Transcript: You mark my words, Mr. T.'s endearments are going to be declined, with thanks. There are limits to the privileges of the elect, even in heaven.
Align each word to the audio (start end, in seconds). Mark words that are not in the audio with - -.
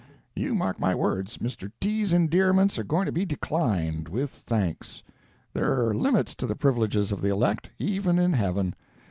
You 0.35 0.55
mark 0.55 0.79
my 0.79 0.95
words, 0.95 1.37
Mr. 1.37 1.71
T.'s 1.79 2.11
endearments 2.11 2.79
are 2.79 2.83
going 2.83 3.05
to 3.05 3.11
be 3.11 3.23
declined, 3.23 4.07
with 4.09 4.31
thanks. 4.31 5.03
There 5.53 5.79
are 5.87 5.93
limits 5.93 6.33
to 6.37 6.47
the 6.47 6.55
privileges 6.55 7.11
of 7.11 7.21
the 7.21 7.29
elect, 7.29 7.69
even 7.77 8.17
in 8.17 8.33
heaven. 8.33 8.73